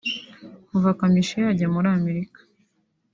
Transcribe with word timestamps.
Kuva 0.67 0.89
Kamichi 0.99 1.35
yajya 1.43 1.67
muri 1.73 1.87
Amerika 1.97 2.39